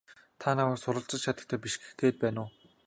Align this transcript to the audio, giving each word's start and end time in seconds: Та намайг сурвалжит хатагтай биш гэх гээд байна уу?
Та 0.41 0.49
намайг 0.59 0.81
сурвалжит 0.81 1.25
хатагтай 1.27 1.59
биш 1.65 1.73
гэх 1.81 1.91
гээд 1.99 2.15
байна 2.23 2.39
уу? 2.45 2.49